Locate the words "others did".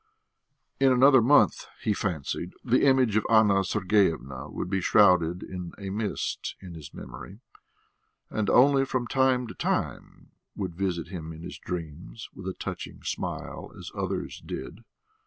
13.93-14.79